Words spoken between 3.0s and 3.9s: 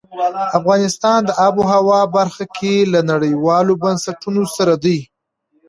نړیوالو